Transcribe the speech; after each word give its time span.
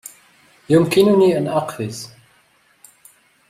يمكنني 0.69 1.37
أن 1.37 1.47
أقفز. 1.47 2.11